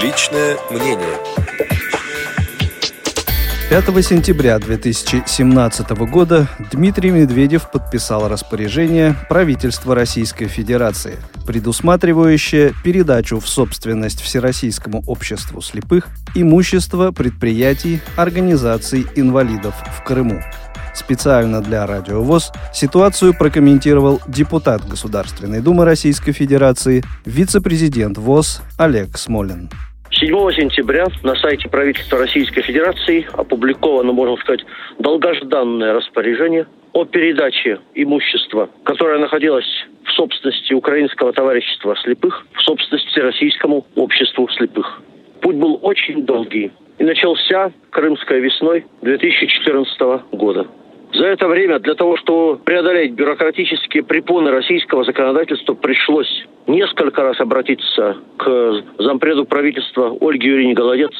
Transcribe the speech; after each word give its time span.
Личное 0.00 0.56
мнение. 0.70 1.18
5 3.68 4.04
сентября 4.06 4.58
2017 4.60 5.90
года 6.10 6.46
Дмитрий 6.70 7.10
Медведев 7.10 7.70
подписал 7.70 8.28
распоряжение 8.28 9.16
правительства 9.28 9.94
Российской 9.94 10.46
Федерации, 10.46 11.18
предусматривающее 11.46 12.72
передачу 12.84 13.40
в 13.40 13.48
собственность 13.48 14.20
Всероссийскому 14.20 15.02
обществу 15.06 15.60
слепых 15.60 16.08
имущества 16.34 17.10
предприятий, 17.10 18.00
организаций 18.16 19.04
инвалидов 19.16 19.74
в 19.98 20.04
Крыму. 20.04 20.40
Специально 20.98 21.62
для 21.62 21.86
Радио 21.86 22.22
ВОЗ 22.22 22.50
ситуацию 22.74 23.32
прокомментировал 23.32 24.18
депутат 24.26 24.82
Государственной 24.82 25.62
Думы 25.62 25.84
Российской 25.84 26.32
Федерации, 26.32 27.02
вице-президент 27.24 28.18
ВОЗ 28.18 28.62
Олег 28.76 29.16
Смолин. 29.16 29.70
7 30.10 30.28
сентября 30.50 31.06
на 31.22 31.36
сайте 31.36 31.68
правительства 31.68 32.18
Российской 32.18 32.62
Федерации 32.62 33.24
опубликовано, 33.32 34.12
можно 34.12 34.36
сказать, 34.38 34.64
долгожданное 34.98 35.92
распоряжение 35.92 36.66
о 36.92 37.04
передаче 37.04 37.78
имущества, 37.94 38.68
которое 38.82 39.20
находилось 39.20 39.86
в 40.04 40.10
собственности 40.10 40.72
Украинского 40.72 41.32
товарищества 41.32 41.94
слепых, 42.02 42.44
в 42.54 42.60
собственности 42.62 43.20
Российскому 43.20 43.86
обществу 43.94 44.48
слепых. 44.48 45.00
Путь 45.42 45.56
был 45.56 45.78
очень 45.80 46.26
долгий 46.26 46.72
и 46.98 47.04
начался 47.04 47.70
Крымской 47.90 48.40
весной 48.40 48.84
2014 49.02 50.00
года. 50.32 50.66
За 51.12 51.26
это 51.26 51.48
время 51.48 51.78
для 51.78 51.94
того, 51.94 52.16
чтобы 52.16 52.58
преодолеть 52.58 53.12
бюрократические 53.12 54.02
препоны 54.02 54.50
российского 54.50 55.04
законодательства, 55.04 55.74
пришлось 55.74 56.46
несколько 56.66 57.22
раз 57.22 57.40
обратиться 57.40 58.18
к 58.36 58.84
зампреду 58.98 59.44
правительства 59.46 60.16
Ольге 60.20 60.48
Юрьевне 60.50 60.74
Голодец, 60.74 61.12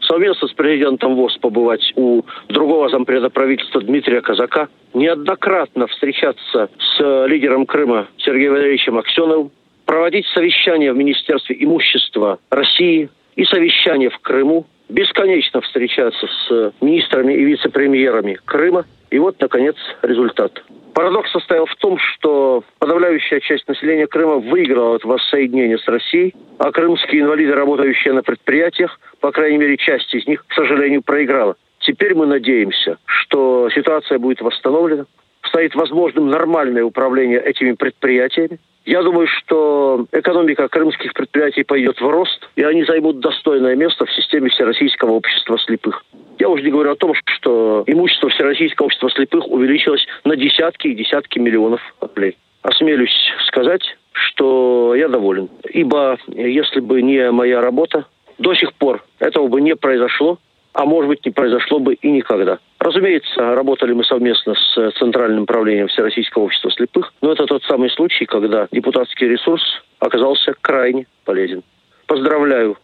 совместно 0.00 0.48
с 0.48 0.52
президентом 0.52 1.14
ВОЗ 1.16 1.36
побывать 1.38 1.92
у 1.96 2.22
другого 2.48 2.88
зампреда 2.88 3.28
правительства 3.28 3.82
Дмитрия 3.82 4.22
Казака, 4.22 4.68
неоднократно 4.94 5.86
встречаться 5.86 6.70
с 6.78 7.26
лидером 7.26 7.66
Крыма 7.66 8.08
Сергеем 8.18 8.52
Валерьевичем 8.52 8.96
Аксеновым, 8.98 9.50
проводить 9.84 10.26
совещания 10.28 10.92
в 10.92 10.96
Министерстве 10.96 11.56
имущества 11.60 12.38
России 12.50 13.10
и 13.36 13.44
совещания 13.44 14.10
в 14.10 14.18
Крыму, 14.18 14.66
бесконечно 14.88 15.60
встречаться 15.60 16.26
с 16.26 16.72
министрами 16.80 17.34
и 17.34 17.44
вице-премьерами 17.44 18.38
Крыма– 18.44 18.84
и 19.10 19.18
вот, 19.18 19.40
наконец, 19.40 19.76
результат. 20.02 20.62
Парадокс 20.94 21.30
состоял 21.30 21.66
в 21.66 21.74
том, 21.76 21.98
что 21.98 22.64
подавляющая 22.78 23.40
часть 23.40 23.68
населения 23.68 24.06
Крыма 24.06 24.36
выиграла 24.36 24.96
от 24.96 25.04
воссоединения 25.04 25.78
с 25.78 25.86
Россией, 25.86 26.34
а 26.58 26.72
крымские 26.72 27.22
инвалиды, 27.22 27.54
работающие 27.54 28.14
на 28.14 28.22
предприятиях, 28.22 28.98
по 29.20 29.30
крайней 29.30 29.58
мере, 29.58 29.76
часть 29.76 30.12
из 30.14 30.26
них, 30.26 30.44
к 30.46 30.52
сожалению, 30.54 31.02
проиграла. 31.02 31.56
Теперь 31.80 32.14
мы 32.14 32.26
надеемся, 32.26 32.98
что 33.04 33.68
ситуация 33.74 34.18
будет 34.18 34.40
восстановлена, 34.40 35.04
стоит 35.48 35.74
возможным 35.74 36.28
нормальное 36.28 36.84
управление 36.84 37.40
этими 37.40 37.72
предприятиями, 37.72 38.58
я 38.86 39.02
думаю, 39.02 39.26
что 39.26 40.06
экономика 40.12 40.68
крымских 40.68 41.12
предприятий 41.12 41.64
пойдет 41.64 42.00
в 42.00 42.08
рост, 42.08 42.48
и 42.54 42.62
они 42.62 42.84
займут 42.84 43.18
достойное 43.18 43.74
место 43.74 44.06
в 44.06 44.12
системе 44.12 44.48
Всероссийского 44.48 45.10
общества 45.10 45.58
слепых. 45.58 46.04
Я 46.38 46.48
уже 46.48 46.62
не 46.62 46.70
говорю 46.70 46.92
о 46.92 46.96
том, 46.96 47.12
что 47.24 47.82
имущество 47.88 48.28
Всероссийского 48.28 48.86
общества 48.86 49.10
слепых 49.10 49.48
увеличилось 49.48 50.06
на 50.24 50.36
десятки 50.36 50.86
и 50.86 50.94
десятки 50.94 51.40
миллионов 51.40 51.80
рублей. 52.00 52.36
Осмелюсь 52.62 53.16
сказать, 53.48 53.82
что 54.12 54.94
я 54.94 55.08
доволен. 55.08 55.48
Ибо 55.68 56.18
если 56.28 56.78
бы 56.78 57.02
не 57.02 57.30
моя 57.32 57.60
работа, 57.60 58.06
до 58.38 58.54
сих 58.54 58.72
пор 58.74 59.02
этого 59.18 59.48
бы 59.48 59.60
не 59.60 59.74
произошло, 59.74 60.38
а 60.76 60.84
может 60.84 61.08
быть 61.08 61.24
не 61.24 61.32
произошло 61.32 61.78
бы 61.78 61.94
и 61.94 62.10
никогда. 62.10 62.58
Разумеется, 62.78 63.54
работали 63.54 63.94
мы 63.94 64.04
совместно 64.04 64.54
с 64.54 64.92
Центральным 64.98 65.46
правлением 65.46 65.88
Всероссийского 65.88 66.44
общества 66.44 66.70
слепых, 66.70 67.14
но 67.22 67.32
это 67.32 67.46
тот 67.46 67.62
самый 67.64 67.88
случай, 67.90 68.26
когда 68.26 68.68
депутатский 68.70 69.26
ресурс 69.26 69.62
оказался 70.00 70.52
крайне 70.60 71.06
полезен. 71.24 71.62
Поздравляю 72.06 72.76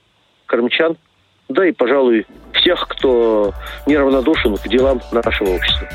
крымчан, 0.47 0.97
да 1.50 1.66
и, 1.66 1.72
пожалуй, 1.72 2.26
всех, 2.54 2.88
кто 2.88 3.52
неравнодушен 3.86 4.56
к 4.56 4.69
делам 4.69 5.02
нашего 5.12 5.50
общества. 5.50 5.86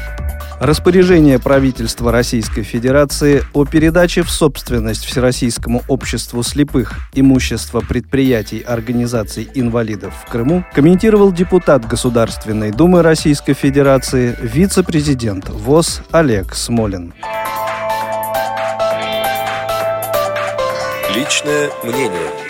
Распоряжение 0.60 1.38
правительства 1.38 2.12
Российской 2.12 2.64
Федерации 2.64 3.44
о 3.54 3.64
передаче 3.64 4.24
в 4.24 4.32
собственность 4.32 5.06
Всероссийскому 5.06 5.84
обществу 5.88 6.42
слепых 6.42 6.94
имущества 7.14 7.82
предприятий 7.82 8.62
организаций 8.62 9.48
инвалидов 9.54 10.16
в 10.26 10.32
Крыму 10.32 10.66
комментировал 10.74 11.32
депутат 11.32 11.86
Государственной 11.88 12.72
Думы 12.72 13.04
Российской 13.04 13.54
Федерации, 13.54 14.36
вице-президент 14.42 15.48
ВОЗ 15.50 16.02
Олег 16.12 16.56
Смолин. 16.56 17.14
Личное 21.14 21.70
мнение. 21.84 22.47